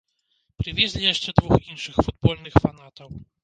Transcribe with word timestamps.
Прывезлі 0.61 1.03
яшчэ 1.13 1.29
двух 1.41 1.55
іншых 1.75 2.03
футбольных 2.09 2.61
фанатаў. 2.67 3.09